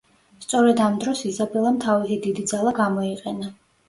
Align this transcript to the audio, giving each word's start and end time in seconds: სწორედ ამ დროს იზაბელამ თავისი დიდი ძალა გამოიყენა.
სწორედ 0.43 0.79
ამ 0.85 0.95
დროს 1.03 1.19
იზაბელამ 1.31 1.77
თავისი 1.83 2.17
დიდი 2.23 2.47
ძალა 2.53 2.73
გამოიყენა. 2.81 3.51